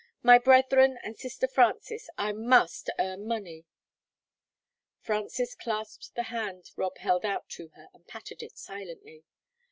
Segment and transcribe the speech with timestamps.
[0.23, 3.65] "My brethren and sister Frances, I must earn money."
[4.99, 9.23] Frances clasped the hand Rob held out to her, and patted it silently.